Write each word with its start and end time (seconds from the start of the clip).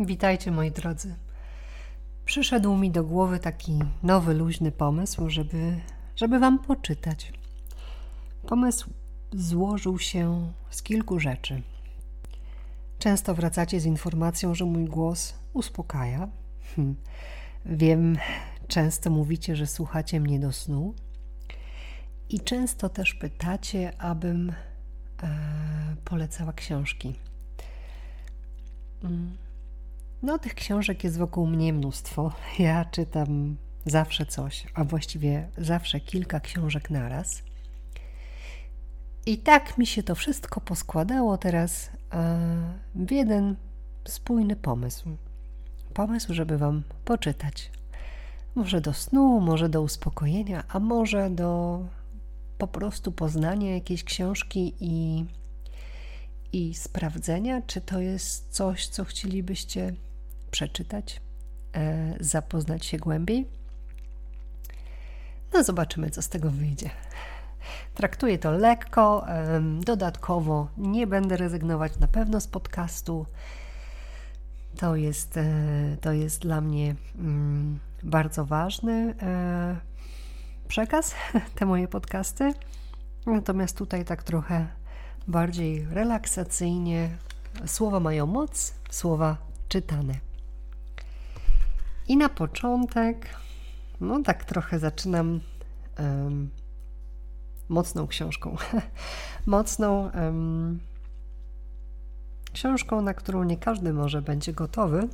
Witajcie 0.00 0.50
moi 0.50 0.70
drodzy. 0.70 1.14
Przyszedł 2.24 2.76
mi 2.76 2.90
do 2.90 3.04
głowy 3.04 3.38
taki 3.38 3.78
nowy, 4.02 4.34
luźny 4.34 4.72
pomysł, 4.72 5.30
żeby, 5.30 5.80
żeby 6.16 6.38
Wam 6.38 6.58
poczytać. 6.58 7.32
Pomysł 8.46 8.90
złożył 9.32 9.98
się 9.98 10.52
z 10.70 10.82
kilku 10.82 11.20
rzeczy. 11.20 11.62
Często 12.98 13.34
wracacie 13.34 13.80
z 13.80 13.84
informacją, 13.84 14.54
że 14.54 14.64
mój 14.64 14.84
głos 14.84 15.34
uspokaja. 15.52 16.28
Hm. 16.76 16.96
Wiem, 17.66 18.18
często 18.68 19.10
mówicie, 19.10 19.56
że 19.56 19.66
słuchacie 19.66 20.20
mnie 20.20 20.40
do 20.40 20.52
snu. 20.52 20.94
I 22.28 22.40
często 22.40 22.88
też 22.88 23.14
pytacie, 23.14 24.00
abym 24.00 24.52
e, 25.22 25.96
polecała 26.04 26.52
książki. 26.52 27.14
Mm. 29.04 29.49
No, 30.22 30.38
tych 30.38 30.54
książek 30.54 31.04
jest 31.04 31.18
wokół 31.18 31.46
mnie 31.46 31.72
mnóstwo. 31.72 32.32
Ja 32.58 32.84
czytam 32.84 33.56
zawsze 33.86 34.26
coś, 34.26 34.66
a 34.74 34.84
właściwie 34.84 35.48
zawsze 35.58 36.00
kilka 36.00 36.40
książek 36.40 36.90
naraz. 36.90 37.42
I 39.26 39.38
tak 39.38 39.78
mi 39.78 39.86
się 39.86 40.02
to 40.02 40.14
wszystko 40.14 40.60
poskładało 40.60 41.38
teraz 41.38 41.90
w 42.94 43.10
jeden 43.10 43.56
spójny 44.04 44.56
pomysł. 44.56 45.08
Pomysł, 45.94 46.34
żeby 46.34 46.58
Wam 46.58 46.82
poczytać. 47.04 47.70
Może 48.54 48.80
do 48.80 48.92
snu, 48.94 49.40
może 49.40 49.68
do 49.68 49.82
uspokojenia, 49.82 50.64
a 50.68 50.78
może 50.78 51.30
do 51.30 51.80
po 52.58 52.66
prostu 52.66 53.12
poznania 53.12 53.74
jakiejś 53.74 54.04
książki 54.04 54.74
i, 54.80 55.24
i 56.52 56.74
sprawdzenia, 56.74 57.62
czy 57.66 57.80
to 57.80 58.00
jest 58.00 58.52
coś, 58.52 58.88
co 58.88 59.04
chcielibyście 59.04 59.94
przeczytać, 60.50 61.20
e, 61.74 62.14
zapoznać 62.20 62.86
się 62.86 62.98
głębiej. 62.98 63.48
No, 65.52 65.64
zobaczymy, 65.64 66.10
co 66.10 66.22
z 66.22 66.28
tego 66.28 66.50
wyjdzie. 66.50 66.90
Traktuję 67.94 68.38
to 68.38 68.50
lekko, 68.50 69.26
dodatkowo 69.80 70.68
nie 70.76 71.06
będę 71.06 71.36
rezygnować 71.36 71.98
na 71.98 72.08
pewno 72.08 72.40
z 72.40 72.46
podcastu. 72.46 73.26
To 74.76 74.96
jest, 74.96 75.36
e, 75.36 75.44
to 76.00 76.12
jest 76.12 76.42
dla 76.42 76.60
mnie 76.60 76.94
mm, 77.18 77.78
bardzo 78.02 78.44
ważny 78.44 79.14
e, 79.22 79.76
przekaz, 80.68 81.14
te 81.56 81.66
moje 81.66 81.88
podcasty. 81.88 82.54
Natomiast 83.26 83.76
tutaj 83.76 84.04
tak 84.04 84.22
trochę 84.22 84.66
bardziej 85.28 85.84
relaksacyjnie. 85.84 87.16
Słowa 87.66 88.00
mają 88.00 88.26
moc, 88.26 88.74
słowa 88.90 89.36
czytane. 89.68 90.29
I 92.10 92.16
na 92.16 92.28
początek, 92.28 93.26
no 94.00 94.22
tak 94.22 94.44
trochę 94.44 94.78
zaczynam 94.78 95.40
um, 95.98 96.50
mocną 97.68 98.06
książką. 98.06 98.56
mocną 99.46 100.10
um, 100.14 100.80
książką, 102.52 103.02
na 103.02 103.14
którą 103.14 103.44
nie 103.44 103.56
każdy 103.56 103.92
może 103.92 104.22
będzie 104.22 104.52
gotowy, 104.52 105.08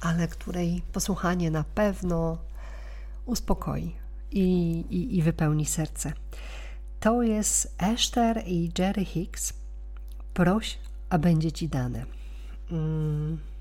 ale 0.00 0.28
której 0.28 0.82
posłuchanie 0.92 1.50
na 1.50 1.64
pewno 1.74 2.38
uspokoi 3.26 3.94
i, 4.30 4.44
i, 4.90 5.18
i 5.18 5.22
wypełni 5.22 5.66
serce. 5.66 6.12
To 7.00 7.22
jest 7.22 7.74
Esther 7.78 8.42
i 8.46 8.72
Jerry 8.78 9.04
Hicks. 9.04 9.52
Proś, 10.34 10.78
a 11.10 11.18
będzie 11.18 11.52
ci 11.52 11.68
dane. 11.68 12.04
Mm. 12.70 13.53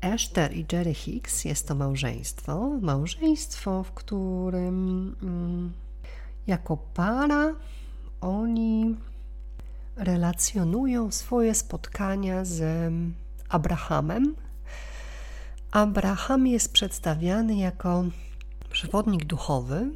Esther 0.00 0.56
i 0.56 0.66
Jerry 0.72 0.94
Hicks 0.94 1.44
jest 1.44 1.68
to 1.68 1.74
małżeństwo. 1.74 2.70
Małżeństwo, 2.80 3.82
w 3.82 3.92
którym 3.92 5.16
mm, 5.22 5.72
jako 6.46 6.76
para 6.76 7.54
oni 8.20 8.96
relacjonują 9.96 11.10
swoje 11.10 11.54
spotkania 11.54 12.44
z 12.44 12.92
Abrahamem. 13.48 14.34
Abraham 15.70 16.46
jest 16.46 16.72
przedstawiany 16.72 17.56
jako 17.56 18.04
przewodnik 18.70 19.24
duchowy, 19.24 19.90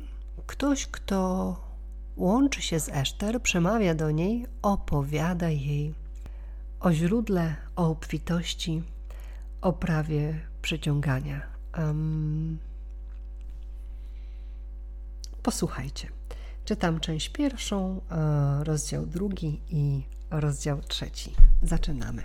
ktoś, 0.46 0.86
kto 0.86 1.56
łączy 2.16 2.62
się 2.62 2.80
z 2.80 2.88
Eszter, 2.88 3.42
przemawia 3.42 3.94
do 3.94 4.10
niej, 4.10 4.46
opowiada 4.62 5.48
jej 5.48 5.94
o 6.80 6.92
źródle, 6.92 7.56
o 7.76 7.88
obfitości, 7.90 8.82
o 9.64 9.72
prawie 9.72 10.40
przyciągania. 10.62 11.42
Um, 11.78 12.58
posłuchajcie. 15.42 16.08
Czytam 16.64 17.00
część 17.00 17.28
pierwszą, 17.28 18.00
e, 18.10 18.64
rozdział 18.64 19.06
drugi 19.06 19.60
i 19.70 20.02
rozdział 20.30 20.80
trzeci. 20.82 21.34
Zaczynamy. 21.62 22.22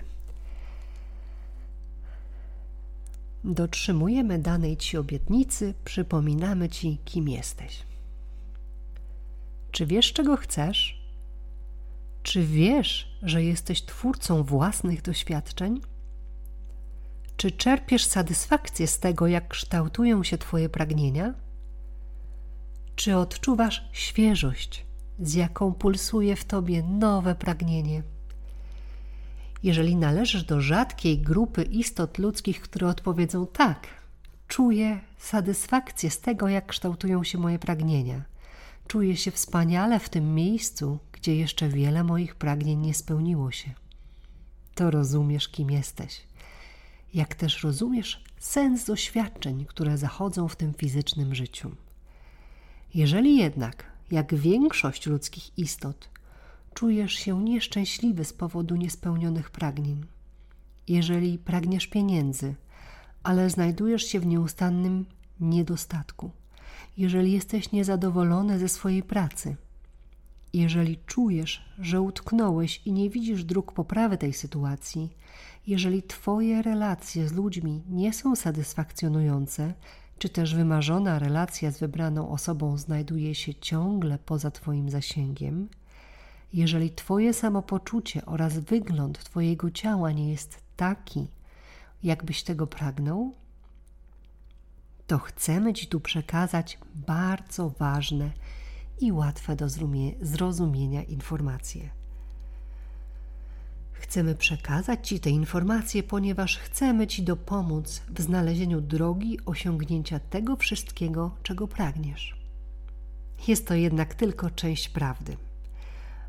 Dotrzymujemy 3.44 4.38
danej 4.38 4.76
Ci 4.76 4.96
obietnicy, 4.96 5.74
przypominamy 5.84 6.68
Ci, 6.68 6.98
kim 7.04 7.28
jesteś. 7.28 7.82
Czy 9.70 9.86
wiesz, 9.86 10.12
czego 10.12 10.36
chcesz? 10.36 11.02
Czy 12.22 12.46
wiesz, 12.46 13.18
że 13.22 13.44
jesteś 13.44 13.82
twórcą 13.82 14.42
własnych 14.42 15.02
doświadczeń? 15.02 15.80
Czy 17.40 17.50
czerpiesz 17.50 18.04
satysfakcję 18.04 18.86
z 18.86 18.98
tego, 18.98 19.26
jak 19.26 19.48
kształtują 19.48 20.22
się 20.22 20.38
Twoje 20.38 20.68
pragnienia? 20.68 21.34
Czy 22.96 23.16
odczuwasz 23.16 23.88
świeżość, 23.92 24.86
z 25.18 25.34
jaką 25.34 25.72
pulsuje 25.72 26.36
w 26.36 26.44
Tobie 26.44 26.82
nowe 26.82 27.34
pragnienie? 27.34 28.02
Jeżeli 29.62 29.96
należysz 29.96 30.44
do 30.44 30.60
rzadkiej 30.60 31.18
grupy 31.18 31.62
istot 31.62 32.18
ludzkich, 32.18 32.60
które 32.60 32.88
odpowiedzą 32.88 33.46
tak, 33.46 33.86
czuję 34.48 35.00
satysfakcję 35.18 36.10
z 36.10 36.20
tego, 36.20 36.48
jak 36.48 36.66
kształtują 36.66 37.24
się 37.24 37.38
moje 37.38 37.58
pragnienia. 37.58 38.24
Czuję 38.86 39.16
się 39.16 39.30
wspaniale 39.30 40.00
w 40.00 40.08
tym 40.08 40.34
miejscu, 40.34 40.98
gdzie 41.12 41.36
jeszcze 41.36 41.68
wiele 41.68 42.04
moich 42.04 42.34
pragnień 42.34 42.78
nie 42.78 42.94
spełniło 42.94 43.50
się. 43.50 43.70
To 44.74 44.90
rozumiesz, 44.90 45.48
kim 45.48 45.70
jesteś. 45.70 46.29
Jak 47.14 47.34
też 47.34 47.62
rozumiesz 47.62 48.24
sens 48.38 48.84
doświadczeń, 48.84 49.64
które 49.64 49.98
zachodzą 49.98 50.48
w 50.48 50.56
tym 50.56 50.74
fizycznym 50.74 51.34
życiu. 51.34 51.70
Jeżeli 52.94 53.36
jednak, 53.36 53.84
jak 54.10 54.34
większość 54.34 55.06
ludzkich 55.06 55.58
istot, 55.58 56.08
czujesz 56.74 57.12
się 57.12 57.44
nieszczęśliwy 57.44 58.24
z 58.24 58.32
powodu 58.32 58.76
niespełnionych 58.76 59.50
pragnień, 59.50 60.04
jeżeli 60.88 61.38
pragniesz 61.38 61.86
pieniędzy, 61.86 62.54
ale 63.22 63.50
znajdujesz 63.50 64.02
się 64.02 64.20
w 64.20 64.26
nieustannym 64.26 65.06
niedostatku, 65.40 66.30
jeżeli 66.96 67.32
jesteś 67.32 67.72
niezadowolony 67.72 68.58
ze 68.58 68.68
swojej 68.68 69.02
pracy, 69.02 69.56
jeżeli 70.52 70.98
czujesz, 71.06 71.64
że 71.78 72.00
utknąłeś 72.00 72.82
i 72.84 72.92
nie 72.92 73.10
widzisz 73.10 73.44
dróg 73.44 73.72
poprawy 73.72 74.18
tej 74.18 74.32
sytuacji, 74.32 75.10
jeżeli 75.66 76.02
Twoje 76.02 76.62
relacje 76.62 77.28
z 77.28 77.32
ludźmi 77.32 77.82
nie 77.88 78.12
są 78.12 78.36
satysfakcjonujące, 78.36 79.74
czy 80.18 80.28
też 80.28 80.54
wymarzona 80.54 81.18
relacja 81.18 81.70
z 81.70 81.78
wybraną 81.78 82.30
osobą 82.30 82.78
znajduje 82.78 83.34
się 83.34 83.54
ciągle 83.54 84.18
poza 84.18 84.50
Twoim 84.50 84.90
zasięgiem, 84.90 85.68
jeżeli 86.52 86.90
Twoje 86.90 87.34
samopoczucie 87.34 88.26
oraz 88.26 88.58
wygląd 88.58 89.24
Twojego 89.24 89.70
ciała 89.70 90.12
nie 90.12 90.30
jest 90.30 90.58
taki, 90.76 91.26
jakbyś 92.02 92.42
tego 92.42 92.66
pragnął, 92.66 93.34
to 95.06 95.18
chcemy 95.18 95.72
Ci 95.72 95.86
tu 95.86 96.00
przekazać 96.00 96.78
bardzo 96.94 97.68
ważne 97.68 98.30
i 99.00 99.12
łatwe 99.12 99.56
do 99.56 99.66
zrozumienia 100.22 101.02
informacje. 101.02 101.90
Chcemy 103.92 104.34
przekazać 104.34 105.08
Ci 105.08 105.20
te 105.20 105.30
informacje, 105.30 106.02
ponieważ 106.02 106.58
chcemy 106.58 107.06
Ci 107.06 107.22
dopomóc 107.22 108.02
w 108.08 108.20
znalezieniu 108.20 108.80
drogi 108.80 109.38
osiągnięcia 109.46 110.20
tego 110.20 110.56
wszystkiego, 110.56 111.30
czego 111.42 111.68
pragniesz. 111.68 112.36
Jest 113.48 113.66
to 113.66 113.74
jednak 113.74 114.14
tylko 114.14 114.50
część 114.50 114.88
prawdy. 114.88 115.36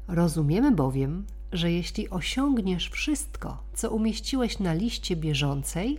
Rozumiemy 0.08 0.72
bowiem, 0.72 1.26
że 1.52 1.72
jeśli 1.72 2.10
osiągniesz 2.10 2.90
wszystko, 2.90 3.64
co 3.74 3.92
umieściłeś 3.92 4.60
na 4.60 4.74
liście 4.74 5.16
bieżącej, 5.16 5.98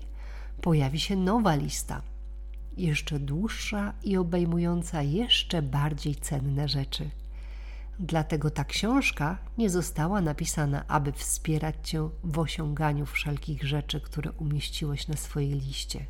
pojawi 0.60 1.00
się 1.00 1.16
nowa 1.16 1.54
lista, 1.54 2.02
jeszcze 2.76 3.18
dłuższa 3.18 3.94
i 4.02 4.16
obejmująca 4.16 5.02
jeszcze 5.02 5.62
bardziej 5.62 6.14
cenne 6.14 6.68
rzeczy. 6.68 7.10
Dlatego 7.98 8.50
ta 8.50 8.64
książka 8.64 9.38
nie 9.58 9.70
została 9.70 10.20
napisana, 10.20 10.84
aby 10.88 11.12
wspierać 11.12 11.74
Cię 11.82 12.08
w 12.24 12.38
osiąganiu 12.38 13.06
wszelkich 13.06 13.64
rzeczy, 13.64 14.00
które 14.00 14.32
umieściłeś 14.32 15.08
na 15.08 15.16
swojej 15.16 15.50
liście. 15.50 16.06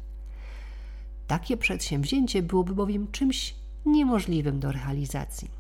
Takie 1.26 1.56
przedsięwzięcie 1.56 2.42
byłoby 2.42 2.74
bowiem 2.74 3.10
czymś 3.12 3.54
niemożliwym 3.86 4.60
do 4.60 4.72
realizacji. 4.72 5.50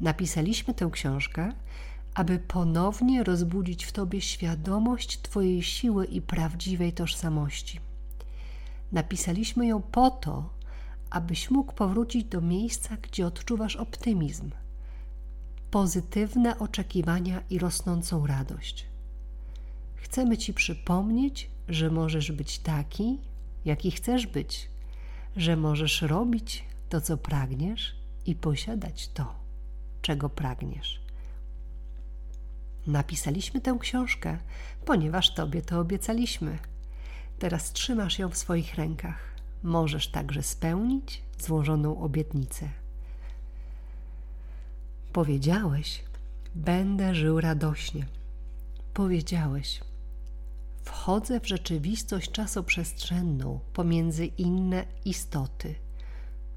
Napisaliśmy 0.00 0.74
tę 0.74 0.90
książkę, 0.92 1.52
aby 2.14 2.38
ponownie 2.38 3.24
rozbudzić 3.24 3.84
w 3.84 3.92
Tobie 3.92 4.20
świadomość 4.20 5.22
Twojej 5.22 5.62
siły 5.62 6.06
i 6.06 6.22
prawdziwej 6.22 6.92
tożsamości. 6.92 7.80
Napisaliśmy 8.92 9.66
ją 9.66 9.82
po 9.82 10.10
to, 10.10 10.50
abyś 11.10 11.50
mógł 11.50 11.72
powrócić 11.72 12.24
do 12.24 12.40
miejsca, 12.40 12.96
gdzie 12.96 13.26
odczuwasz 13.26 13.76
optymizm, 13.76 14.50
pozytywne 15.70 16.58
oczekiwania 16.58 17.42
i 17.50 17.58
rosnącą 17.58 18.26
radość. 18.26 18.86
Chcemy 19.94 20.38
Ci 20.38 20.54
przypomnieć, 20.54 21.50
że 21.68 21.90
możesz 21.90 22.32
być 22.32 22.58
taki, 22.58 23.18
jaki 23.64 23.90
chcesz 23.90 24.26
być, 24.26 24.68
że 25.36 25.56
możesz 25.56 26.02
robić 26.02 26.64
to, 26.88 27.00
co 27.00 27.16
pragniesz 27.16 27.96
i 28.26 28.34
posiadać 28.34 29.08
to, 29.08 29.34
czego 30.02 30.28
pragniesz. 30.28 31.00
Napisaliśmy 32.86 33.60
tę 33.60 33.76
książkę, 33.80 34.38
ponieważ 34.84 35.34
Tobie 35.34 35.62
to 35.62 35.80
obiecaliśmy. 35.80 36.58
Teraz 37.38 37.72
trzymasz 37.72 38.18
ją 38.18 38.28
w 38.28 38.36
swoich 38.36 38.74
rękach. 38.74 39.18
Możesz 39.62 40.08
także 40.08 40.42
spełnić 40.42 41.22
złożoną 41.38 42.00
obietnicę. 42.00 42.68
Powiedziałeś, 45.12 46.04
będę 46.54 47.14
żył 47.14 47.40
radośnie. 47.40 48.06
Powiedziałeś, 48.94 49.80
wchodzę 50.82 51.40
w 51.40 51.48
rzeczywistość 51.48 52.30
czasoprzestrzenną 52.30 53.60
pomiędzy 53.72 54.26
inne 54.26 54.84
istoty. 55.04 55.74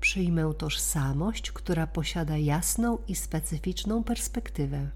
Przyjmę 0.01 0.53
tożsamość, 0.57 1.51
która 1.51 1.87
posiada 1.87 2.37
jasną 2.37 2.97
i 3.07 3.15
specyficzną 3.15 4.03
perspektywę. 4.03 4.89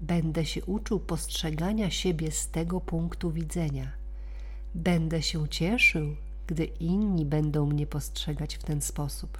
Będę 0.00 0.44
się 0.44 0.64
uczył 0.64 1.00
postrzegania 1.00 1.90
siebie 1.90 2.30
z 2.30 2.48
tego 2.48 2.80
punktu 2.80 3.30
widzenia. 3.32 4.03
Będę 4.74 5.22
się 5.22 5.48
cieszył, 5.48 6.16
gdy 6.46 6.64
inni 6.64 7.24
będą 7.24 7.66
mnie 7.66 7.86
postrzegać 7.86 8.56
w 8.56 8.62
ten 8.62 8.80
sposób. 8.80 9.38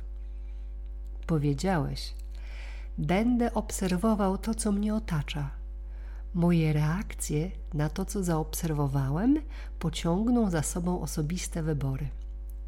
Powiedziałeś, 1.27 2.15
będę 2.99 3.55
obserwował 3.55 4.39
to, 4.39 4.55
co 4.55 4.73
mnie 4.73 4.95
otacza. 4.95 5.51
Moje 6.35 6.73
reakcje 6.73 7.51
na 7.75 7.89
to, 7.89 8.05
co 8.05 8.25
zaobserwowałem, 8.25 9.41
pociągną 9.79 10.51
za 10.51 10.63
sobą 10.63 11.01
osobiste 11.01 11.63
wybory. 11.63 12.09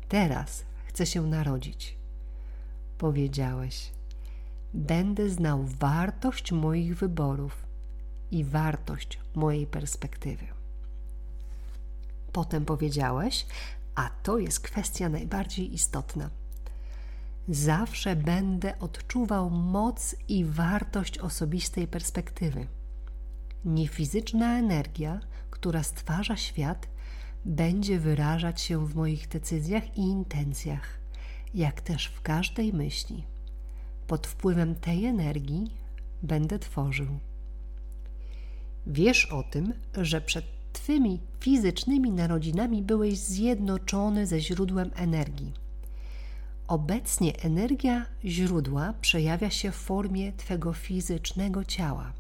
Teraz 0.09 0.65
chcę 0.87 1.07
się 1.07 1.23
narodzić. 1.23 1.97
Powiedziałeś, 2.99 3.93
będę 4.75 5.31
znał 5.31 5.65
wartość 5.65 6.53
moich 6.53 6.97
wyborów 6.99 7.67
i 8.31 8.45
wartość 8.45 9.19
mojej 9.35 9.67
perspektywy. 9.67 10.56
Potem 12.37 12.65
powiedziałeś, 12.65 13.47
a 13.95 14.11
to 14.23 14.39
jest 14.39 14.61
kwestia 14.61 15.09
najbardziej 15.09 15.75
istotna. 15.75 16.31
Zawsze 17.49 18.17
będę 18.17 18.79
odczuwał 18.79 19.51
moc 19.51 20.17
i 20.29 20.45
wartość 20.45 21.19
osobistej 21.19 21.87
perspektywy. 21.87 22.67
Niefizyczna 23.65 24.59
energia, 24.59 25.21
która 25.51 25.83
stwarza 25.83 26.37
świat, 26.37 26.89
będzie 27.45 27.99
wyrażać 27.99 28.61
się 28.61 28.87
w 28.87 28.95
moich 28.95 29.29
decyzjach 29.29 29.99
i 29.99 30.01
intencjach, 30.01 30.99
jak 31.55 31.81
też 31.81 32.07
w 32.07 32.23
każdej 32.23 32.73
myśli. 32.73 33.25
Pod 34.07 34.27
wpływem 34.27 34.75
tej 34.75 35.07
energii 35.07 35.71
będę 36.23 36.59
tworzył. 36.59 37.19
Wiesz 38.87 39.27
o 39.27 39.43
tym, 39.43 39.73
że 39.95 40.21
przed 40.21 40.56
Twymi 40.77 41.21
fizycznymi 41.41 42.11
narodzinami 42.11 42.83
byłeś 42.83 43.19
zjednoczony 43.19 44.27
ze 44.27 44.41
źródłem 44.41 44.91
energii. 44.95 45.53
Obecnie 46.69 47.37
energia 47.41 48.07
źródła 48.25 48.95
przejawia 49.01 49.51
się 49.51 49.71
w 49.71 49.75
formie 49.75 50.33
Twego 50.33 50.73
fizycznego 50.73 51.65
ciała. 51.65 52.13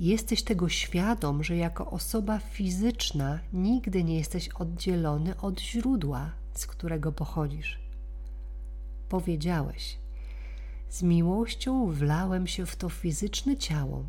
Jesteś 0.00 0.42
tego 0.42 0.68
świadom, 0.68 1.44
że 1.44 1.56
jako 1.56 1.90
osoba 1.90 2.38
fizyczna 2.38 3.38
nigdy 3.52 4.04
nie 4.04 4.18
jesteś 4.18 4.48
oddzielony 4.48 5.36
od 5.40 5.60
źródła, 5.60 6.30
z 6.54 6.66
którego 6.66 7.12
pochodzisz. 7.12 7.78
Powiedziałeś: 9.08 9.98
Z 10.88 11.02
miłością 11.02 11.86
wlałem 11.86 12.46
się 12.46 12.66
w 12.66 12.76
to 12.76 12.88
fizyczne 12.88 13.56
ciało 13.56 14.04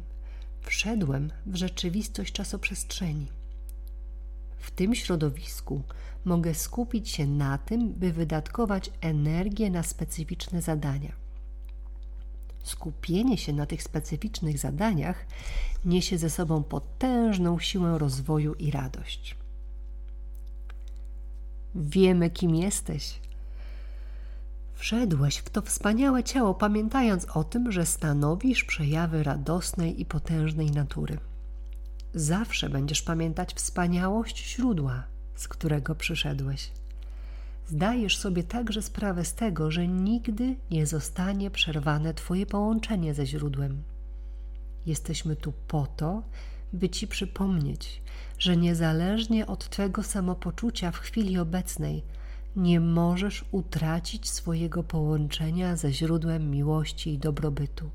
wszedłem 0.66 1.32
w 1.46 1.56
rzeczywistość 1.56 2.34
czasoprzestrzeni. 2.34 3.28
W 4.58 4.72
tym 4.72 4.96
środowisku 4.96 5.84
mogę 6.26 6.54
skupić 6.54 7.10
się 7.10 7.28
na 7.28 7.58
tym, 7.58 7.94
by 7.94 8.14
wydatkować 8.14 8.92
energię 9.02 9.70
na 9.70 9.84
specyficzne 9.84 10.62
zadania. 10.62 11.12
Skupienie 12.64 13.38
się 13.38 13.54
na 13.54 13.66
tych 13.66 13.84
specyficznych 13.84 14.58
zadaniach 14.58 15.26
niesie 15.86 16.18
ze 16.18 16.30
sobą 16.30 16.64
potężną 16.64 17.60
siłę 17.60 17.98
rozwoju 17.98 18.54
i 18.54 18.72
radość. 18.72 19.36
Wiemy, 21.76 22.30
kim 22.30 22.56
jesteś, 22.56 23.20
Wszedłeś 24.76 25.38
w 25.38 25.50
to 25.50 25.62
wspaniałe 25.62 26.24
ciało, 26.24 26.54
pamiętając 26.54 27.26
o 27.26 27.44
tym, 27.44 27.72
że 27.72 27.86
stanowisz 27.86 28.64
przejawy 28.64 29.24
radosnej 29.24 30.02
i 30.02 30.06
potężnej 30.06 30.72
natury. 30.72 31.18
Zawsze 32.14 32.70
będziesz 32.70 33.02
pamiętać 33.02 33.54
wspaniałość 33.54 34.56
źródła, 34.56 35.04
z 35.36 35.48
którego 35.48 35.96
przyszedłeś. 35.96 36.72
Zdajesz 37.68 38.18
sobie 38.18 38.44
także 38.44 38.82
sprawę 38.82 39.26
z 39.26 39.34
tego, 39.34 39.72
że 39.72 39.88
nigdy 39.88 40.56
nie 40.72 40.86
zostanie 40.86 41.52
przerwane 41.52 42.14
Twoje 42.14 42.46
połączenie 42.46 43.14
ze 43.14 43.26
źródłem. 43.26 43.84
Jesteśmy 44.86 45.36
tu 45.36 45.54
po 45.68 45.88
to, 45.88 46.24
by 46.74 46.90
Ci 46.90 47.08
przypomnieć, 47.08 48.02
że 48.40 48.58
niezależnie 48.58 49.48
od 49.48 49.70
Twego 49.70 50.04
samopoczucia 50.04 50.92
w 50.92 50.98
chwili 50.98 51.38
obecnej, 51.38 52.04
nie 52.56 52.80
możesz 52.80 53.46
utracić 53.52 54.30
swojego 54.30 54.84
połączenia 54.84 55.76
ze 55.76 55.94
źródłem 55.94 56.52
miłości 56.52 57.14
i 57.14 57.18
dobrobytu. 57.18 57.90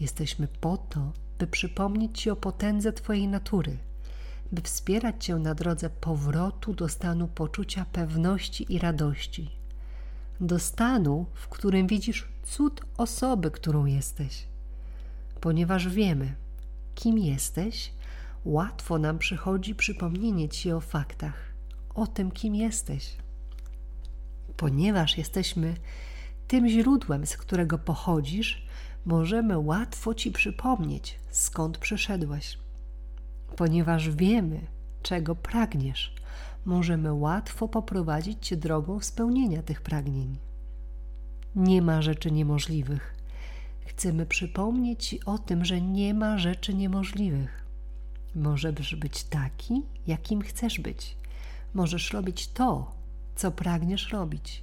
Jesteśmy 0.00 0.48
po 0.48 0.76
to, 0.76 1.12
by 1.38 1.46
przypomnieć 1.46 2.20
Ci 2.20 2.30
o 2.30 2.36
potędze 2.36 2.92
Twojej 2.92 3.28
natury, 3.28 3.76
by 4.52 4.62
wspierać 4.62 5.24
Cię 5.24 5.36
na 5.36 5.54
drodze 5.54 5.90
powrotu 5.90 6.74
do 6.74 6.88
stanu 6.88 7.28
poczucia 7.28 7.86
pewności 7.92 8.74
i 8.74 8.78
radości, 8.78 9.50
do 10.40 10.58
stanu, 10.58 11.26
w 11.34 11.48
którym 11.48 11.86
widzisz 11.86 12.28
cud 12.44 12.80
osoby, 12.96 13.50
którą 13.50 13.86
jesteś. 13.86 14.46
Ponieważ 15.40 15.88
wiemy, 15.88 16.34
kim 16.94 17.18
jesteś, 17.18 17.92
łatwo 18.44 18.98
nam 18.98 19.18
przychodzi 19.18 19.74
przypomnienie 19.74 20.48
Ci 20.48 20.72
o 20.72 20.80
faktach 20.80 21.49
o 22.00 22.06
tym, 22.06 22.30
kim 22.30 22.54
jesteś. 22.54 23.16
Ponieważ 24.56 25.18
jesteśmy 25.18 25.74
tym 26.48 26.68
źródłem, 26.68 27.26
z 27.26 27.36
którego 27.36 27.78
pochodzisz, 27.78 28.66
możemy 29.04 29.58
łatwo 29.58 30.14
Ci 30.14 30.32
przypomnieć, 30.32 31.20
skąd 31.30 31.78
przyszedłeś. 31.78 32.58
Ponieważ 33.56 34.10
wiemy, 34.10 34.60
czego 35.02 35.34
pragniesz, 35.34 36.14
możemy 36.64 37.12
łatwo 37.12 37.68
poprowadzić 37.68 38.46
Cię 38.46 38.56
drogą 38.56 39.00
spełnienia 39.00 39.62
tych 39.62 39.82
pragnień. 39.82 40.38
Nie 41.56 41.82
ma 41.82 42.02
rzeczy 42.02 42.30
niemożliwych. 42.30 43.14
Chcemy 43.86 44.26
przypomnieć 44.26 45.06
Ci 45.06 45.24
o 45.24 45.38
tym, 45.38 45.64
że 45.64 45.80
nie 45.80 46.14
ma 46.14 46.38
rzeczy 46.38 46.74
niemożliwych. 46.74 47.64
Możesz 48.34 48.96
być 48.96 49.24
taki, 49.24 49.82
jakim 50.06 50.42
chcesz 50.42 50.80
być. 50.80 51.19
Możesz 51.74 52.12
robić 52.12 52.48
to, 52.48 52.94
co 53.36 53.50
pragniesz 53.50 54.12
robić. 54.12 54.62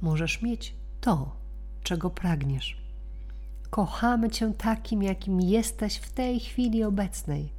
Możesz 0.00 0.42
mieć 0.42 0.74
to, 1.00 1.36
czego 1.82 2.10
pragniesz. 2.10 2.80
Kochamy 3.70 4.30
Cię 4.30 4.52
takim, 4.58 5.02
jakim 5.02 5.40
jesteś 5.40 5.96
w 5.96 6.10
tej 6.10 6.40
chwili 6.40 6.84
obecnej, 6.84 7.52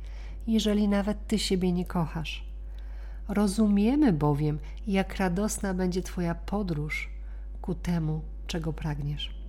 jeżeli 0.47 0.87
nawet 0.87 1.27
Ty 1.27 1.39
siebie 1.39 1.71
nie 1.71 1.85
kochasz. 1.85 2.43
Rozumiemy 3.27 4.13
bowiem, 4.13 4.59
jak 4.87 5.15
radosna 5.15 5.73
będzie 5.73 6.01
Twoja 6.01 6.35
podróż 6.35 7.09
ku 7.61 7.75
temu, 7.75 8.21
czego 8.47 8.73
pragniesz. 8.73 9.41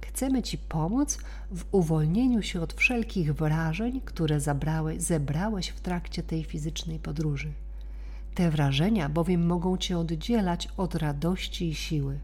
chcemy 0.00 0.42
Ci 0.42 0.58
pomóc 0.58 1.18
w 1.50 1.64
uwolnieniu 1.72 2.42
się 2.42 2.60
od 2.60 2.72
wszelkich 2.72 3.34
wrażeń, 3.34 4.00
które 4.04 4.40
zabrałeś, 4.40 5.02
zebrałeś 5.02 5.68
w 5.68 5.80
trakcie 5.80 6.22
tej 6.22 6.44
fizycznej 6.44 6.98
podróży. 6.98 7.52
Te 8.34 8.50
wrażenia 8.50 9.08
bowiem 9.08 9.46
mogą 9.46 9.76
Cię 9.76 9.98
oddzielać 9.98 10.68
od 10.76 10.94
radości 10.94 11.68
i 11.68 11.74
siły. 11.74 12.20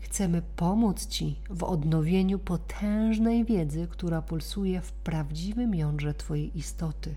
Chcemy 0.00 0.42
pomóc 0.56 1.06
Ci 1.06 1.36
w 1.50 1.62
odnowieniu 1.62 2.38
potężnej 2.38 3.44
wiedzy, 3.44 3.88
która 3.90 4.22
pulsuje 4.22 4.80
w 4.80 4.92
prawdziwym 4.92 5.74
jądrze 5.74 6.14
Twojej 6.14 6.58
istoty. 6.58 7.14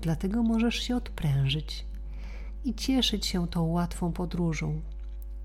Dlatego 0.00 0.42
możesz 0.42 0.74
się 0.74 0.96
odprężyć 0.96 1.84
i 2.64 2.74
cieszyć 2.74 3.26
się 3.26 3.48
tą 3.48 3.62
łatwą 3.62 4.12
podróżą, 4.12 4.80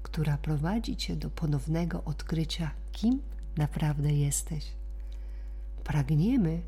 która 0.04 0.38
prowadzi 0.38 0.98
Cię 0.98 1.16
do 1.16 1.30
ponownego 1.30 2.04
odkrycia, 2.04 2.72
kim 2.92 3.22
naprawdę 3.58 4.14
jesteś. 4.14 4.66
Pragniemy, 5.84 6.62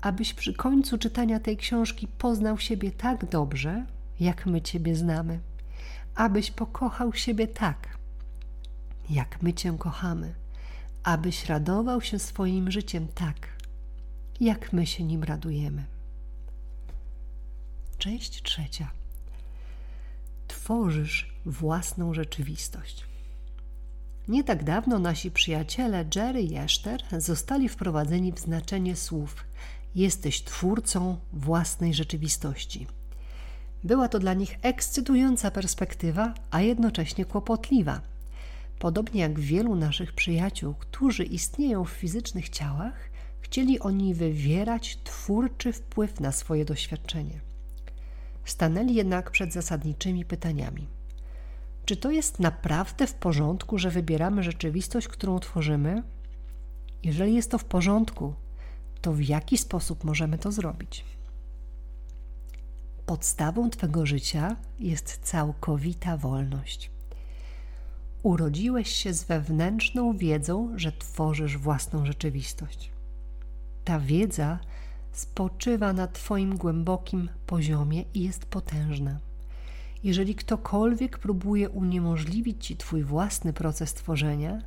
abyś 0.00 0.34
przy 0.34 0.54
końcu 0.54 0.98
czytania 0.98 1.40
tej 1.40 1.56
książki 1.56 2.08
poznał 2.08 2.58
siebie 2.58 2.90
tak 2.92 3.30
dobrze, 3.30 3.86
jak 4.20 4.46
my 4.46 4.60
Ciebie 4.60 4.96
znamy, 4.96 5.40
abyś 6.14 6.50
pokochał 6.50 7.12
siebie 7.12 7.48
tak, 7.48 7.98
jak 9.10 9.42
my 9.42 9.52
Cię 9.52 9.76
kochamy, 9.78 10.34
abyś 11.02 11.46
radował 11.46 12.00
się 12.00 12.18
swoim 12.18 12.70
życiem 12.70 13.08
tak, 13.14 13.48
jak 14.40 14.72
my 14.72 14.86
się 14.86 15.04
nim 15.04 15.24
radujemy. 15.24 15.84
Część 17.98 18.42
trzecia. 18.42 18.90
Tworzysz 20.48 21.34
własną 21.46 22.14
rzeczywistość. 22.14 23.04
Nie 24.28 24.44
tak 24.44 24.64
dawno 24.64 24.98
nasi 24.98 25.30
przyjaciele 25.30 26.04
Jerry 26.14 26.42
i 26.42 26.56
Eszter 26.56 27.02
zostali 27.18 27.68
wprowadzeni 27.68 28.32
w 28.32 28.38
znaczenie 28.38 28.96
słów: 28.96 29.44
Jesteś 29.94 30.44
twórcą 30.44 31.18
własnej 31.32 31.94
rzeczywistości. 31.94 32.86
Była 33.84 34.08
to 34.08 34.18
dla 34.18 34.34
nich 34.34 34.58
ekscytująca 34.62 35.50
perspektywa, 35.50 36.34
a 36.50 36.60
jednocześnie 36.60 37.24
kłopotliwa. 37.24 38.00
Podobnie 38.78 39.20
jak 39.20 39.40
wielu 39.40 39.74
naszych 39.74 40.12
przyjaciół, 40.12 40.74
którzy 40.74 41.24
istnieją 41.24 41.84
w 41.84 41.90
fizycznych 41.90 42.48
ciałach, 42.48 43.10
chcieli 43.40 43.80
oni 43.80 44.14
wywierać 44.14 44.98
twórczy 45.04 45.72
wpływ 45.72 46.20
na 46.20 46.32
swoje 46.32 46.64
doświadczenie. 46.64 47.40
Stanęli 48.44 48.94
jednak 48.94 49.30
przed 49.30 49.52
zasadniczymi 49.52 50.24
pytaniami. 50.24 50.86
Czy 51.84 51.96
to 51.96 52.10
jest 52.10 52.40
naprawdę 52.40 53.06
w 53.06 53.14
porządku, 53.14 53.78
że 53.78 53.90
wybieramy 53.90 54.42
rzeczywistość, 54.42 55.08
którą 55.08 55.38
tworzymy? 55.38 56.02
Jeżeli 57.02 57.34
jest 57.34 57.50
to 57.50 57.58
w 57.58 57.64
porządku, 57.64 58.34
to 59.00 59.12
w 59.12 59.22
jaki 59.22 59.58
sposób 59.58 60.04
możemy 60.04 60.38
to 60.38 60.52
zrobić? 60.52 61.04
Podstawą 63.10 63.70
Twego 63.70 64.06
życia 64.06 64.56
jest 64.80 65.20
całkowita 65.22 66.16
wolność. 66.16 66.90
Urodziłeś 68.22 68.88
się 68.88 69.14
z 69.14 69.24
wewnętrzną 69.24 70.16
wiedzą, 70.16 70.72
że 70.76 70.92
tworzysz 70.92 71.58
własną 71.58 72.06
rzeczywistość. 72.06 72.90
Ta 73.84 74.00
wiedza 74.00 74.58
spoczywa 75.12 75.92
na 75.92 76.06
Twoim 76.06 76.56
głębokim 76.56 77.28
poziomie 77.46 78.04
i 78.14 78.22
jest 78.22 78.46
potężna. 78.46 79.18
Jeżeli 80.04 80.34
ktokolwiek 80.34 81.18
próbuje 81.18 81.70
uniemożliwić 81.70 82.66
Ci 82.66 82.76
Twój 82.76 83.02
własny 83.02 83.52
proces 83.52 83.94
tworzenia, 83.94 84.62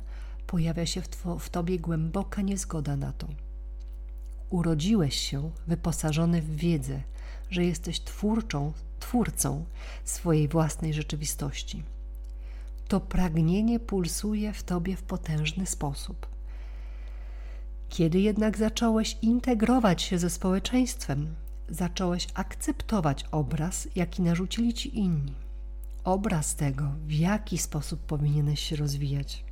pojawia 0.46 0.86
się 0.86 1.02
w, 1.02 1.38
w 1.38 1.50
Tobie 1.50 1.78
głęboka 1.78 2.42
niezgoda 2.42 2.96
na 2.96 3.12
to. 3.12 3.28
Urodziłeś 4.50 5.16
się 5.16 5.50
wyposażony 5.66 6.42
w 6.42 6.56
wiedzę, 6.56 7.00
że 7.54 7.64
jesteś 7.64 8.00
twórczą, 8.00 8.72
twórcą 9.00 9.64
swojej 10.04 10.48
własnej 10.48 10.94
rzeczywistości. 10.94 11.82
To 12.88 13.00
pragnienie 13.00 13.80
pulsuje 13.80 14.52
w 14.52 14.62
Tobie 14.62 14.96
w 14.96 15.02
potężny 15.02 15.66
sposób. 15.66 16.26
Kiedy 17.88 18.20
jednak 18.20 18.58
zacząłeś 18.58 19.16
integrować 19.22 20.02
się 20.02 20.18
ze 20.18 20.30
społeczeństwem, 20.30 21.34
zacząłeś 21.68 22.26
akceptować 22.34 23.24
obraz, 23.30 23.88
jaki 23.96 24.22
narzucili 24.22 24.74
ci 24.74 24.98
inni. 24.98 25.34
Obraz 26.04 26.54
tego, 26.54 26.84
w 27.06 27.12
jaki 27.12 27.58
sposób 27.58 28.00
powinieneś 28.00 28.60
się 28.60 28.76
rozwijać. 28.76 29.44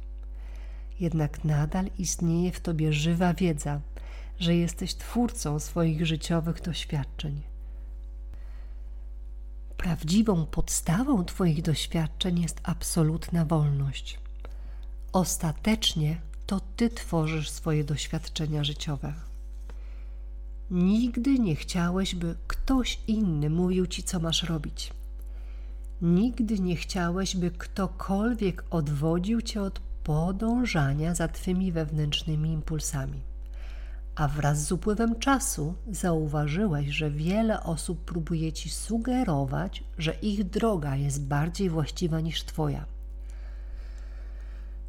Jednak 1.00 1.44
nadal 1.44 1.90
istnieje 1.98 2.52
w 2.52 2.60
tobie 2.60 2.92
żywa 2.92 3.34
wiedza, 3.34 3.80
że 4.40 4.56
jesteś 4.56 4.94
twórcą 4.94 5.58
swoich 5.58 6.06
życiowych 6.06 6.62
doświadczeń. 6.62 7.51
Prawdziwą 9.82 10.46
podstawą 10.46 11.24
Twoich 11.24 11.62
doświadczeń 11.62 12.40
jest 12.40 12.60
absolutna 12.62 13.44
wolność. 13.44 14.18
Ostatecznie 15.12 16.20
to 16.46 16.60
Ty 16.76 16.90
tworzysz 16.90 17.50
swoje 17.50 17.84
doświadczenia 17.84 18.64
życiowe. 18.64 19.14
Nigdy 20.70 21.38
nie 21.38 21.56
chciałeś, 21.56 22.14
by 22.14 22.36
ktoś 22.46 22.98
inny 23.06 23.50
mówił 23.50 23.86
Ci, 23.86 24.02
co 24.02 24.20
masz 24.20 24.42
robić. 24.42 24.92
Nigdy 26.02 26.58
nie 26.58 26.76
chciałeś, 26.76 27.36
by 27.36 27.50
ktokolwiek 27.50 28.64
odwodził 28.70 29.42
Cię 29.42 29.62
od 29.62 29.80
podążania 30.04 31.14
za 31.14 31.28
Twymi 31.28 31.72
wewnętrznymi 31.72 32.52
impulsami. 32.52 33.20
A 34.14 34.28
wraz 34.28 34.64
z 34.64 34.72
upływem 34.72 35.18
czasu 35.18 35.74
zauważyłeś, 35.90 36.88
że 36.88 37.10
wiele 37.10 37.62
osób 37.62 38.04
próbuje 38.04 38.52
Ci 38.52 38.70
sugerować, 38.70 39.84
że 39.98 40.14
ich 40.14 40.44
droga 40.44 40.96
jest 40.96 41.24
bardziej 41.24 41.70
właściwa 41.70 42.20
niż 42.20 42.44
Twoja 42.44 42.86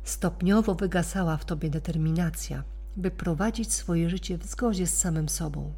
Stopniowo 0.03 0.75
wygasała 0.75 1.37
w 1.37 1.45
tobie 1.45 1.69
determinacja, 1.69 2.63
by 2.95 3.11
prowadzić 3.11 3.73
swoje 3.73 4.09
życie 4.09 4.37
w 4.37 4.45
zgodzie 4.45 4.87
z 4.87 4.97
samym 4.97 5.29
sobą. 5.29 5.73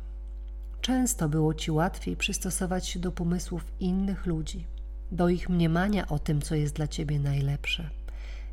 Często 0.81 1.29
było 1.29 1.53
ci 1.53 1.71
łatwiej 1.71 2.15
przystosować 2.15 2.87
się 2.87 2.99
do 2.99 3.11
pomysłów 3.11 3.65
innych 3.79 4.25
ludzi, 4.25 4.67
do 5.11 5.29
ich 5.29 5.49
mniemania 5.49 6.07
o 6.07 6.19
tym, 6.19 6.41
co 6.41 6.55
jest 6.55 6.75
dla 6.75 6.87
ciebie 6.87 7.19
najlepsze, 7.19 7.89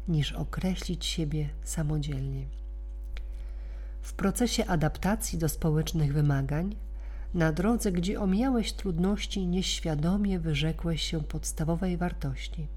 niż 0.09 0.33
określić 0.33 1.05
siebie 1.05 1.49
samodzielnie. 1.65 2.62
W 4.03 4.13
procesie 4.13 4.67
adaptacji 4.67 5.39
do 5.39 5.49
społecznych 5.49 6.13
wymagań, 6.13 6.77
na 7.35 7.53
drodze, 7.53 7.93
gdzie 7.93 8.21
omijałeś 8.21 8.73
trudności, 8.73 9.47
nieświadomie 9.47 10.39
wyrzekłeś 10.39 11.03
się 11.03 11.21
podstawowej 11.21 11.97
wartości– 11.97 12.69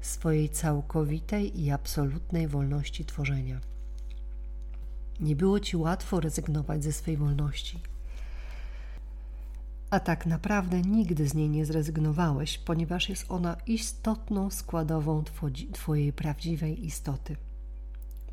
swojej 0.00 0.48
całkowitej 0.48 1.60
i 1.60 1.70
absolutnej 1.70 2.48
wolności 2.48 3.04
tworzenia. 3.04 3.60
Nie 5.20 5.36
było 5.36 5.60
ci 5.60 5.76
łatwo 5.76 6.20
rezygnować 6.20 6.84
ze 6.84 6.92
swej 6.92 7.16
wolności. 7.16 7.80
A 9.90 10.00
tak 10.00 10.26
naprawdę 10.26 10.82
nigdy 10.82 11.28
z 11.28 11.34
niej 11.34 11.48
nie 11.48 11.66
zrezygnowałeś, 11.66 12.58
ponieważ 12.58 13.08
jest 13.08 13.26
ona 13.28 13.56
istotną 13.66 14.50
składową 14.50 15.24
Twojej 15.72 16.12
prawdziwej 16.12 16.86
istoty. 16.86 17.36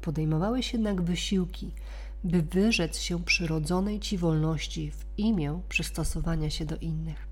Podejmowałeś 0.01 0.74
jednak 0.74 1.01
wysiłki, 1.01 1.72
by 2.24 2.41
wyrzec 2.41 3.00
się 3.00 3.24
przyrodzonej 3.24 4.00
Ci 4.00 4.17
wolności 4.17 4.91
w 4.91 5.05
imię 5.17 5.62
przystosowania 5.69 6.50
się 6.50 6.65
do 6.65 6.77
innych. 6.77 7.27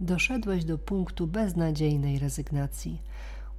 Doszedłeś 0.00 0.64
do 0.64 0.78
punktu 0.78 1.26
beznadziejnej 1.26 2.18
rezygnacji. 2.18 3.02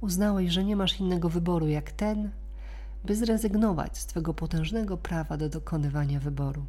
Uznałeś, 0.00 0.50
że 0.50 0.64
nie 0.64 0.76
masz 0.76 1.00
innego 1.00 1.28
wyboru 1.28 1.68
jak 1.68 1.92
ten, 1.92 2.30
by 3.04 3.16
zrezygnować 3.16 3.98
z 3.98 4.06
Twego 4.06 4.34
potężnego 4.34 4.96
prawa 4.96 5.36
do 5.36 5.48
dokonywania 5.48 6.20
wyboru. 6.20 6.66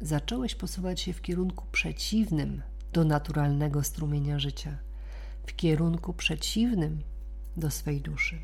Zacząłeś 0.00 0.54
posuwać 0.54 1.00
się 1.00 1.12
w 1.12 1.22
kierunku 1.22 1.64
przeciwnym 1.72 2.62
do 2.92 3.04
naturalnego 3.04 3.82
strumienia 3.82 4.38
życia, 4.38 4.78
w 5.46 5.56
kierunku 5.56 6.14
przeciwnym 6.14 7.02
do 7.56 7.70
swej 7.70 8.00
duszy. 8.00 8.38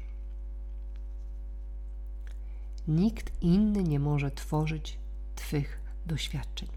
Nikt 2.89 3.43
inny 3.43 3.83
nie 3.83 4.01
może 4.01 4.31
tworzyć 4.31 4.99
Twych 5.35 5.81
doświadczeń. 6.07 6.69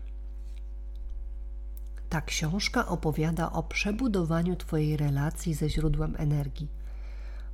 Ta 2.09 2.21
książka 2.21 2.87
opowiada 2.87 3.51
o 3.51 3.63
przebudowaniu 3.63 4.55
Twojej 4.55 4.97
relacji 4.97 5.53
ze 5.53 5.69
źródłem 5.69 6.15
energii. 6.17 6.67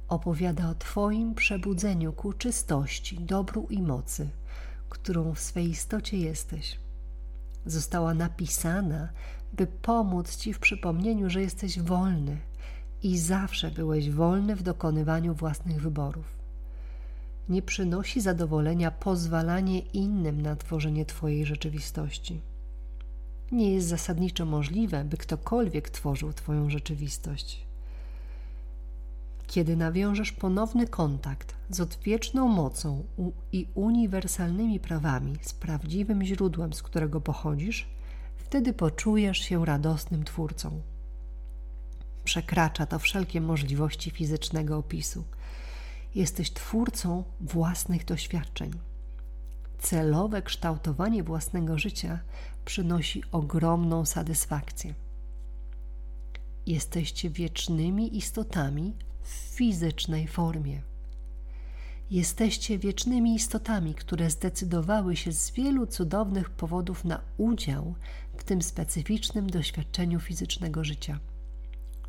Opowiada 0.07 0.69
o 0.69 0.75
Twoim 0.75 1.35
przebudzeniu 1.35 2.13
ku 2.13 2.33
czystości, 2.33 3.19
dobru 3.19 3.67
i 3.69 3.81
mocy, 3.81 4.29
którą 4.89 5.33
w 5.33 5.39
swej 5.39 5.69
istocie 5.69 6.17
jesteś. 6.17 6.79
Została 7.65 8.13
napisana, 8.13 9.09
by 9.53 9.67
pomóc 9.67 10.35
Ci 10.35 10.53
w 10.53 10.59
przypomnieniu, 10.59 11.29
że 11.29 11.41
jesteś 11.41 11.79
wolny 11.79 12.37
i 13.03 13.17
zawsze 13.17 13.71
byłeś 13.71 14.09
wolny 14.09 14.55
w 14.55 14.63
dokonywaniu 14.63 15.33
własnych 15.33 15.81
wyborów. 15.81 16.42
Nie 17.49 17.61
przynosi 17.61 18.21
zadowolenia 18.21 18.91
pozwalanie 18.91 19.79
innym 19.79 20.41
na 20.41 20.55
tworzenie 20.55 21.05
Twojej 21.05 21.45
rzeczywistości. 21.45 22.41
Nie 23.51 23.73
jest 23.73 23.87
zasadniczo 23.87 24.45
możliwe, 24.45 25.03
by 25.03 25.17
ktokolwiek 25.17 25.89
tworzył 25.89 26.33
Twoją 26.33 26.69
rzeczywistość. 26.69 27.65
Kiedy 29.47 29.75
nawiążesz 29.75 30.31
ponowny 30.31 30.87
kontakt 30.87 31.55
z 31.69 31.79
odwieczną 31.79 32.47
mocą 32.47 33.03
i 33.51 33.67
uniwersalnymi 33.73 34.79
prawami, 34.79 35.35
z 35.41 35.53
prawdziwym 35.53 36.23
źródłem, 36.23 36.73
z 36.73 36.83
którego 36.83 37.21
pochodzisz, 37.21 37.87
wtedy 38.37 38.73
poczujesz 38.73 39.37
się 39.37 39.65
radosnym 39.65 40.23
twórcą. 40.23 40.81
Przekracza 42.23 42.85
to 42.85 42.99
wszelkie 42.99 43.41
możliwości 43.41 44.11
fizycznego 44.11 44.77
opisu. 44.77 45.23
Jesteś 46.15 46.51
twórcą 46.51 47.23
własnych 47.41 48.05
doświadczeń. 48.05 48.71
Celowe 49.79 50.41
kształtowanie 50.41 51.23
własnego 51.23 51.77
życia 51.77 52.19
przynosi 52.65 53.23
ogromną 53.31 54.05
satysfakcję. 54.05 54.93
Jesteście 56.65 57.29
wiecznymi 57.29 58.17
istotami 58.17 58.93
w 59.21 59.27
fizycznej 59.27 60.27
formie. 60.27 60.81
Jesteście 62.11 62.77
wiecznymi 62.79 63.35
istotami, 63.35 63.93
które 63.95 64.29
zdecydowały 64.29 65.15
się 65.15 65.31
z 65.31 65.51
wielu 65.51 65.87
cudownych 65.87 66.49
powodów 66.49 67.05
na 67.05 67.21
udział 67.37 67.95
w 68.37 68.43
tym 68.43 68.61
specyficznym 68.61 69.49
doświadczeniu 69.49 70.19
fizycznego 70.19 70.83
życia. 70.83 71.19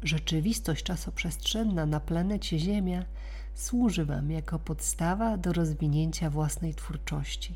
Rzeczywistość 0.03 0.85
czasoprzestrzenna 0.85 1.87
na 1.87 2.01
planecie 2.01 2.59
Ziemia 2.59 3.05
służy 3.55 4.05
Wam 4.05 4.31
jako 4.31 4.59
podstawa 4.59 5.37
do 5.37 5.53
rozwinięcia 5.53 6.31
własnej 6.31 6.75
twórczości. 6.75 7.55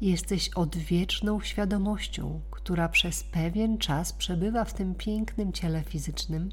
Jesteś 0.00 0.48
odwieczną 0.48 1.40
świadomością, 1.40 2.40
która 2.50 2.88
przez 2.88 3.24
pewien 3.24 3.78
czas 3.78 4.12
przebywa 4.12 4.64
w 4.64 4.74
tym 4.74 4.94
pięknym 4.94 5.52
ciele 5.52 5.82
fizycznym, 5.82 6.50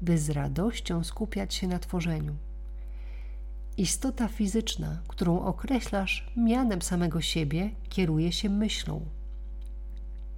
by 0.00 0.18
z 0.18 0.30
radością 0.30 1.04
skupiać 1.04 1.54
się 1.54 1.68
na 1.68 1.78
tworzeniu. 1.78 2.36
Istota 3.76 4.28
fizyczna, 4.28 5.02
którą 5.08 5.40
określasz 5.40 6.32
mianem 6.36 6.82
samego 6.82 7.20
siebie, 7.20 7.70
kieruje 7.88 8.32
się 8.32 8.50
myślą. 8.50 9.06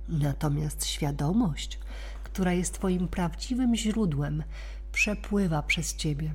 Natomiast 0.09 0.87
świadomość, 0.87 1.79
która 2.25 2.53
jest 2.53 2.75
Twoim 2.75 3.09
prawdziwym 3.09 3.77
źródłem, 3.77 4.43
przepływa 4.93 5.63
przez 5.63 5.97
Ciebie. 5.97 6.35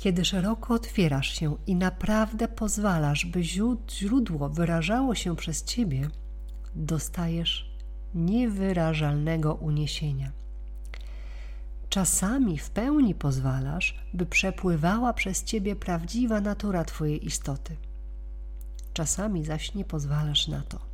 Kiedy 0.00 0.24
szeroko 0.24 0.74
otwierasz 0.74 1.38
się 1.38 1.56
i 1.66 1.74
naprawdę 1.74 2.48
pozwalasz, 2.48 3.26
by 3.26 3.44
źródło 3.90 4.48
wyrażało 4.48 5.14
się 5.14 5.36
przez 5.36 5.64
Ciebie, 5.64 6.08
dostajesz 6.74 7.70
niewyrażalnego 8.14 9.54
uniesienia. 9.54 10.32
Czasami 11.88 12.58
w 12.58 12.70
pełni 12.70 13.14
pozwalasz, 13.14 13.98
by 14.14 14.26
przepływała 14.26 15.12
przez 15.12 15.44
Ciebie 15.44 15.76
prawdziwa 15.76 16.40
natura 16.40 16.84
Twojej 16.84 17.26
istoty. 17.26 17.76
Czasami 18.92 19.44
zaś 19.44 19.74
nie 19.74 19.84
pozwalasz 19.84 20.48
na 20.48 20.62
to. 20.62 20.89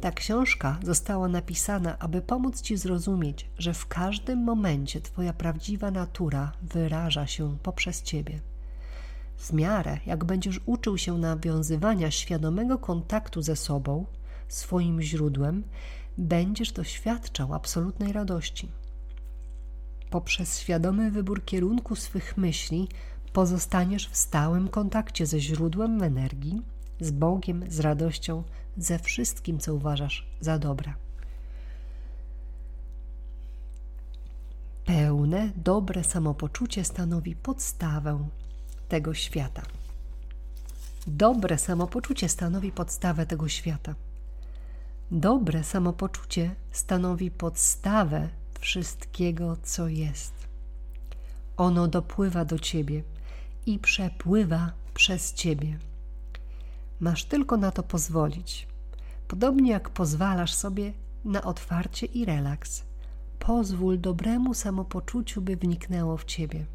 Ta 0.00 0.12
książka 0.12 0.78
została 0.82 1.28
napisana, 1.28 1.98
aby 1.98 2.22
pomóc 2.22 2.62
Ci 2.62 2.76
zrozumieć, 2.76 3.50
że 3.58 3.74
w 3.74 3.86
każdym 3.86 4.38
momencie 4.44 5.00
Twoja 5.00 5.32
prawdziwa 5.32 5.90
natura 5.90 6.52
wyraża 6.62 7.26
się 7.26 7.56
poprzez 7.62 8.02
Ciebie. 8.02 8.40
W 9.36 9.52
miarę 9.52 9.98
jak 10.06 10.24
będziesz 10.24 10.60
uczył 10.66 10.98
się 10.98 11.18
nawiązywania 11.18 12.10
świadomego 12.10 12.78
kontaktu 12.78 13.42
ze 13.42 13.56
sobą, 13.56 14.06
swoim 14.48 15.02
źródłem, 15.02 15.64
będziesz 16.18 16.72
doświadczał 16.72 17.54
absolutnej 17.54 18.12
radości. 18.12 18.68
Poprzez 20.10 20.58
świadomy 20.58 21.10
wybór 21.10 21.44
kierunku 21.44 21.96
swych 21.96 22.36
myśli 22.36 22.88
pozostaniesz 23.32 24.08
w 24.08 24.16
stałym 24.16 24.68
kontakcie 24.68 25.26
ze 25.26 25.40
źródłem 25.40 26.02
energii, 26.02 26.62
z 27.00 27.10
Bogiem, 27.10 27.64
z 27.68 27.80
radością, 27.80 28.42
ze 28.76 28.98
wszystkim, 28.98 29.58
co 29.58 29.74
uważasz 29.74 30.26
za 30.40 30.58
dobre. 30.58 30.92
Pełne, 34.84 35.52
dobre 35.56 36.04
samopoczucie 36.04 36.84
stanowi 36.84 37.36
podstawę 37.36 38.28
tego 38.88 39.14
świata. 39.14 39.62
Dobre 41.06 41.58
samopoczucie 41.58 42.28
stanowi 42.28 42.72
podstawę 42.72 43.26
tego 43.26 43.48
świata. 43.48 43.94
Dobre 45.10 45.64
samopoczucie 45.64 46.54
stanowi 46.72 47.30
podstawę 47.30 48.28
wszystkiego, 48.60 49.56
co 49.62 49.88
jest. 49.88 50.32
Ono 51.56 51.88
dopływa 51.88 52.44
do 52.44 52.58
ciebie 52.58 53.02
i 53.66 53.78
przepływa 53.78 54.72
przez 54.94 55.34
ciebie. 55.34 55.78
Masz 57.00 57.24
tylko 57.24 57.56
na 57.56 57.70
to 57.70 57.82
pozwolić. 57.82 58.68
Podobnie 59.28 59.70
jak 59.70 59.90
pozwalasz 59.90 60.54
sobie 60.54 60.92
na 61.24 61.42
otwarcie 61.42 62.06
i 62.06 62.24
relaks, 62.24 62.84
pozwól 63.38 64.00
dobremu 64.00 64.54
samopoczuciu, 64.54 65.42
by 65.42 65.56
wniknęło 65.56 66.16
w 66.16 66.24
ciebie. 66.24 66.66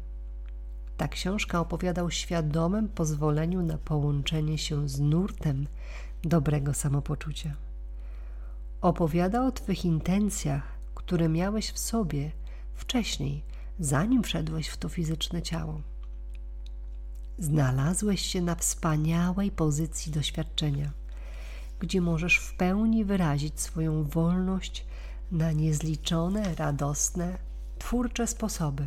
Ta 0.96 1.08
książka 1.08 1.60
opowiada 1.60 2.02
o 2.02 2.10
świadomym 2.10 2.88
pozwoleniu 2.88 3.62
na 3.62 3.78
połączenie 3.78 4.58
się 4.58 4.88
z 4.88 5.00
nurtem 5.00 5.66
dobrego 6.22 6.74
samopoczucia. 6.74 7.54
Opowiada 8.80 9.46
o 9.46 9.52
Twych 9.52 9.84
intencjach, 9.84 10.78
które 10.94 11.28
miałeś 11.28 11.70
w 11.70 11.78
sobie 11.78 12.30
wcześniej, 12.74 13.42
zanim 13.78 14.22
wszedłeś 14.22 14.68
w 14.68 14.76
to 14.76 14.88
fizyczne 14.88 15.42
ciało. 15.42 15.80
Znalazłeś 17.38 18.20
się 18.20 18.42
na 18.42 18.54
wspaniałej 18.54 19.50
pozycji 19.50 20.12
doświadczenia, 20.12 20.90
gdzie 21.80 22.00
możesz 22.00 22.38
w 22.38 22.56
pełni 22.56 23.04
wyrazić 23.04 23.60
swoją 23.60 24.04
wolność 24.04 24.86
na 25.32 25.52
niezliczone, 25.52 26.54
radosne, 26.54 27.38
twórcze 27.78 28.26
sposoby. 28.26 28.86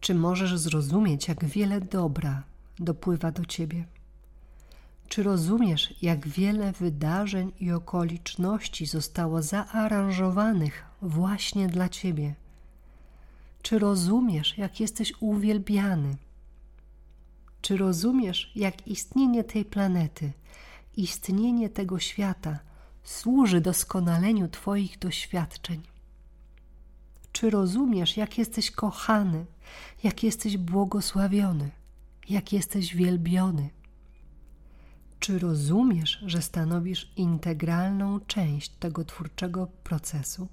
Czy 0.00 0.14
możesz 0.14 0.58
zrozumieć, 0.58 1.28
jak 1.28 1.44
wiele 1.44 1.80
dobra 1.80 2.42
dopływa 2.78 3.32
do 3.32 3.44
ciebie? 3.44 3.84
Czy 5.08 5.22
rozumiesz, 5.22 5.94
jak 6.02 6.28
wiele 6.28 6.72
wydarzeń 6.72 7.52
i 7.60 7.72
okoliczności 7.72 8.86
zostało 8.86 9.42
zaaranżowanych 9.42 10.84
właśnie 11.02 11.68
dla 11.68 11.88
ciebie? 11.88 12.34
Czy 13.62 13.78
rozumiesz, 13.78 14.58
jak 14.58 14.80
jesteś 14.80 15.12
uwielbiany? 15.20 16.16
Czy 17.66 17.76
rozumiesz, 17.76 18.52
jak 18.54 18.86
istnienie 18.88 19.44
tej 19.44 19.64
planety, 19.64 20.32
istnienie 20.96 21.70
tego 21.70 21.98
świata 21.98 22.58
służy 23.04 23.60
doskonaleniu 23.60 24.48
Twoich 24.48 24.98
doświadczeń? 24.98 25.82
Czy 27.32 27.50
rozumiesz, 27.50 28.16
jak 28.16 28.38
jesteś 28.38 28.70
kochany, 28.70 29.46
jak 30.02 30.22
jesteś 30.22 30.56
błogosławiony, 30.56 31.70
jak 32.28 32.52
jesteś 32.52 32.94
wielbiony? 32.94 33.70
Czy 35.20 35.38
rozumiesz, 35.38 36.22
że 36.26 36.42
stanowisz 36.42 37.12
integralną 37.16 38.20
część 38.20 38.68
tego 38.68 39.04
twórczego 39.04 39.66
procesu? 39.66 40.48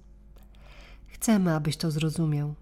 Chcemy, 1.07 1.55
abyś 1.55 1.77
to 1.77 1.91
zrozumiał. 1.91 2.55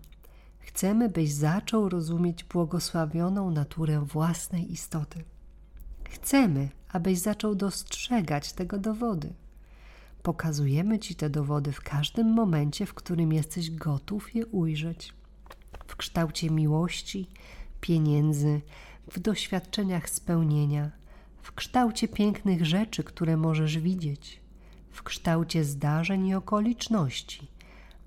Chcemy, 0.62 1.10
byś 1.10 1.32
zaczął 1.34 1.90
rozumieć 1.90 2.44
błogosławioną 2.44 3.52
naturę 3.52 4.02
własnej 4.06 4.72
istoty. 4.72 5.24
Chcemy, 6.10 6.70
abyś 6.90 7.20
zaczął 7.20 7.56
dostrzegać 7.56 8.54
tego 8.54 8.78
dowody. 8.78 9.34
Pokazujemy 10.24 11.00
Ci 11.00 11.16
te 11.16 11.30
dowody 11.30 11.72
w 11.72 11.82
każdym 11.82 12.28
momencie, 12.28 12.86
w 12.86 12.94
którym 12.94 13.34
jesteś 13.34 13.72
gotów 13.72 14.36
je 14.36 14.46
ujrzeć. 14.46 15.14
W 15.88 15.96
kształcie 15.96 16.50
miłości, 16.50 17.28
pieniędzy, 17.82 18.62
w 19.12 19.20
doświadczeniach 19.20 20.10
spełnienia, 20.10 20.92
w 21.42 21.52
kształcie 21.52 22.08
pięknych 22.08 22.66
rzeczy, 22.66 23.04
które 23.04 23.38
możesz 23.38 23.78
widzieć, 23.80 24.42
w 24.92 25.04
kształcie 25.04 25.64
zdarzeń 25.64 26.28
i 26.28 26.36
okoliczności, 26.36 27.48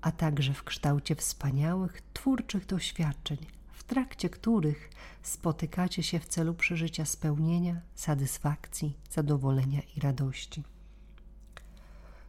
a 0.05 0.11
także 0.11 0.53
w 0.53 0.63
kształcie 0.63 1.15
wspaniałych, 1.15 2.01
twórczych 2.13 2.65
doświadczeń, 2.65 3.37
w 3.71 3.83
trakcie 3.83 4.29
których 4.29 4.89
spotykacie 5.21 6.03
się 6.03 6.19
w 6.19 6.25
celu 6.25 6.53
przeżycia 6.53 7.05
spełnienia, 7.05 7.81
satysfakcji, 7.95 8.97
zadowolenia 9.11 9.81
i 9.97 9.99
radości. 9.99 10.63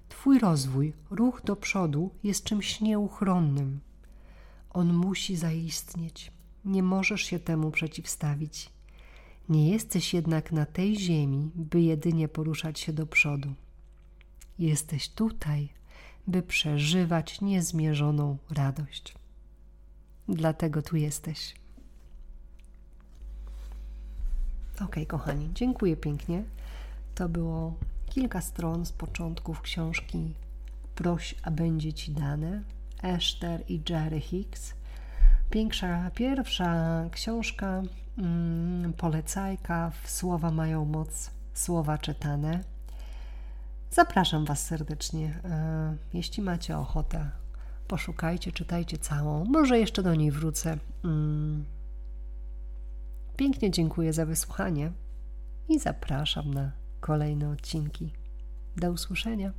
Twój 0.08 0.38
rozwój, 0.38 0.92
ruch 1.10 1.42
do 1.44 1.56
przodu 1.56 2.10
jest 2.22 2.44
czymś 2.44 2.80
nieuchronnym. 2.80 3.80
On 4.70 4.92
musi 4.92 5.36
zaistnieć. 5.36 6.32
Nie 6.64 6.82
możesz 6.82 7.22
się 7.22 7.38
temu 7.38 7.70
przeciwstawić. 7.70 8.70
Nie 9.48 9.70
jesteś 9.70 10.14
jednak 10.14 10.52
na 10.52 10.66
tej 10.66 10.98
ziemi, 10.98 11.50
by 11.54 11.80
jedynie 11.80 12.28
poruszać 12.28 12.80
się 12.80 12.92
do 12.92 13.06
przodu. 13.06 13.54
Jesteś 14.58 15.08
tutaj, 15.08 15.68
by 16.26 16.42
przeżywać 16.42 17.40
niezmierzoną 17.40 18.36
radość. 18.50 19.14
Dlatego 20.28 20.82
tu 20.82 20.96
jesteś. 20.96 21.54
Ok, 24.84 24.96
kochani, 25.08 25.50
dziękuję 25.54 25.96
pięknie. 25.96 26.44
To 27.14 27.28
było 27.28 27.74
kilka 28.06 28.40
stron 28.40 28.86
z 28.86 28.92
początków 28.92 29.60
książki 29.60 30.34
Proś, 30.94 31.34
a 31.42 31.50
będzie 31.50 31.92
ci 31.92 32.12
dane. 32.12 32.62
Esther 33.02 33.64
i 33.68 33.82
Jerry 33.88 34.20
Hicks. 34.20 34.74
Piększa, 35.50 36.10
pierwsza 36.14 37.04
książka, 37.10 37.82
mm, 38.18 38.92
polecajka, 38.92 39.92
słowa 40.04 40.50
mają 40.50 40.84
moc, 40.84 41.30
słowa 41.54 41.98
czytane. 41.98 42.75
Zapraszam 43.96 44.44
Was 44.44 44.66
serdecznie. 44.66 45.40
E, 45.44 45.96
jeśli 46.14 46.42
macie 46.42 46.78
ochotę, 46.78 47.30
poszukajcie, 47.88 48.52
czytajcie 48.52 48.98
całą. 48.98 49.44
Może 49.44 49.78
jeszcze 49.78 50.02
do 50.02 50.14
niej 50.14 50.30
wrócę. 50.30 50.78
Mm. 51.04 51.64
Pięknie 53.36 53.70
dziękuję 53.70 54.12
za 54.12 54.26
wysłuchanie 54.26 54.92
i 55.68 55.78
zapraszam 55.78 56.54
na 56.54 56.72
kolejne 57.00 57.50
odcinki. 57.50 58.12
Do 58.76 58.92
usłyszenia. 58.92 59.52